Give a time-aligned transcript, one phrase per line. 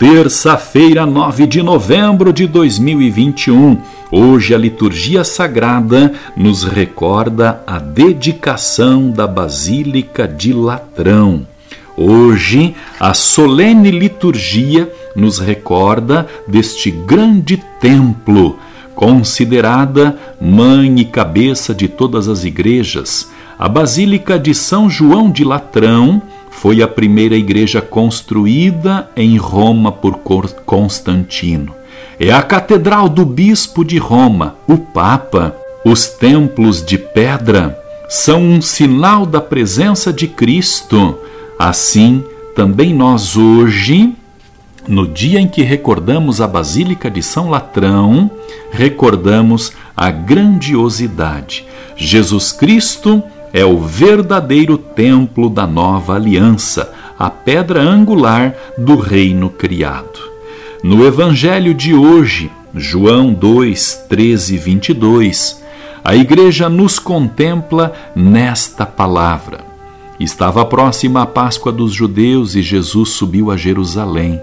[0.00, 3.76] Terça-feira, 9 de novembro de 2021.
[4.10, 11.46] Hoje a liturgia sagrada nos recorda a dedicação da Basílica de Latrão.
[11.94, 18.58] Hoje a solene liturgia nos recorda deste grande templo,
[18.94, 23.30] considerada mãe e cabeça de todas as igrejas.
[23.58, 30.18] A Basílica de São João de Latrão foi a primeira igreja construída em Roma por
[30.66, 31.74] Constantino.
[32.18, 35.56] É a catedral do bispo de Roma, o Papa.
[35.82, 41.16] Os templos de pedra são um sinal da presença de Cristo.
[41.58, 42.22] Assim,
[42.54, 44.14] também nós hoje,
[44.86, 48.30] no dia em que recordamos a Basílica de São Latrão,
[48.70, 51.64] recordamos a grandiosidade.
[51.96, 60.30] Jesus Cristo é o verdadeiro templo da nova aliança, a pedra angular do reino criado.
[60.82, 65.62] No Evangelho de hoje, João 2, 13 e 22,
[66.02, 69.60] a igreja nos contempla nesta palavra.
[70.18, 74.40] Estava próxima a Páscoa dos judeus e Jesus subiu a Jerusalém.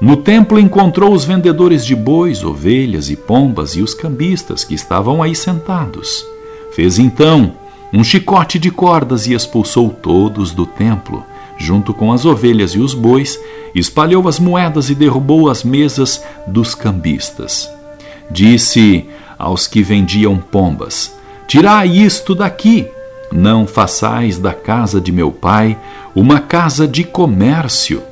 [0.00, 5.22] No templo encontrou os vendedores de bois, ovelhas e pombas e os cambistas que estavam
[5.22, 6.24] aí sentados.
[6.72, 7.54] Fez então
[7.94, 11.24] um chicote de cordas e expulsou todos do templo,
[11.56, 13.38] junto com as ovelhas e os bois,
[13.72, 17.70] espalhou as moedas e derrubou as mesas dos cambistas.
[18.28, 19.06] Disse
[19.38, 22.88] aos que vendiam pombas: Tirai isto daqui,
[23.30, 25.78] não façais da casa de meu pai
[26.16, 28.02] uma casa de comércio.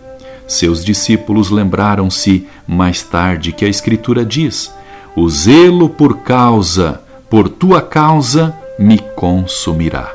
[0.46, 4.72] Seus discípulos lembraram-se mais tarde que a Escritura diz:
[5.16, 10.14] O zelo por causa, por tua causa, me consumirá.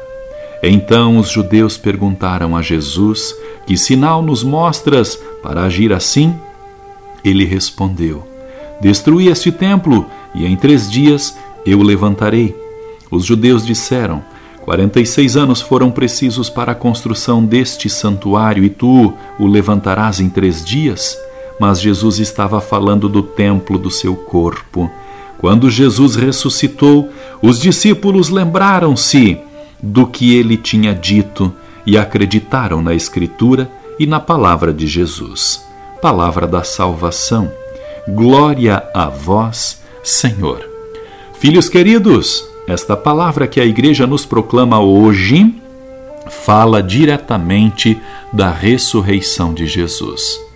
[0.61, 3.35] Então os judeus perguntaram a Jesus:
[3.65, 6.35] Que sinal nos mostras para agir assim?
[7.23, 8.25] Ele respondeu:
[8.81, 12.55] Destruí este templo, e em três dias eu o levantarei.
[13.11, 14.23] Os judeus disseram:
[14.63, 20.19] Quarenta e seis anos foram precisos para a construção deste santuário, e tu o levantarás
[20.19, 21.17] em três dias?
[21.59, 24.91] Mas Jesus estava falando do templo do seu corpo.
[25.37, 27.09] Quando Jesus ressuscitou,
[27.41, 29.37] os discípulos lembraram-se
[29.81, 31.53] do que ele tinha dito
[31.85, 35.63] e acreditaram na Escritura e na palavra de Jesus.
[36.01, 37.51] Palavra da salvação.
[38.07, 40.67] Glória a vós, Senhor.
[41.39, 45.53] Filhos queridos, esta palavra que a igreja nos proclama hoje
[46.29, 47.97] fala diretamente
[48.33, 50.46] da ressurreição de Jesus.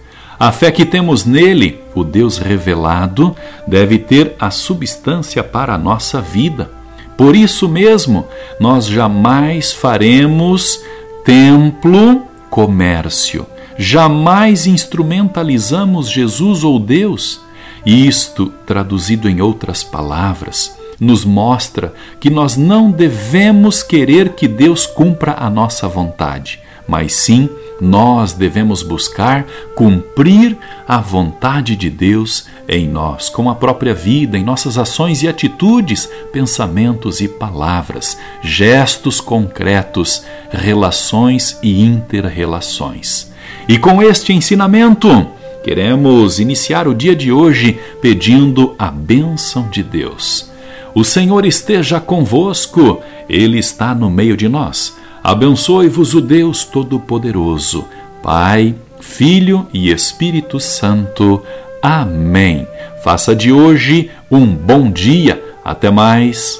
[0.41, 3.35] A fé que temos nele, o Deus revelado,
[3.67, 6.71] deve ter a substância para a nossa vida.
[7.15, 8.25] Por isso mesmo,
[8.59, 10.83] nós jamais faremos
[11.23, 13.45] templo comércio.
[13.77, 17.39] Jamais instrumentalizamos Jesus ou Deus.
[17.85, 25.35] Isto, traduzido em outras palavras, nos mostra que nós não devemos querer que Deus cumpra
[25.37, 26.59] a nossa vontade,
[26.91, 33.93] mas sim nós devemos buscar cumprir a vontade de Deus em nós, com a própria
[33.93, 43.31] vida, em nossas ações e atitudes, pensamentos e palavras, gestos concretos, relações e interrelações.
[43.69, 45.25] E com este ensinamento,
[45.63, 50.51] queremos iniciar o dia de hoje pedindo a bênção de Deus.
[50.93, 54.99] O Senhor esteja convosco, Ele está no meio de nós.
[55.23, 57.85] Abençoe-vos o Deus Todo-Poderoso,
[58.23, 61.43] Pai, Filho e Espírito Santo.
[61.81, 62.67] Amém.
[63.03, 65.41] Faça de hoje um bom dia.
[65.63, 66.59] Até mais.